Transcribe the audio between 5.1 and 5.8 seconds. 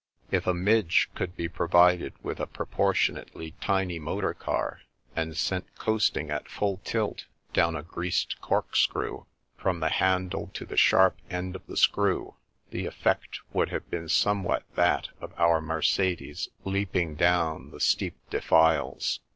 and sent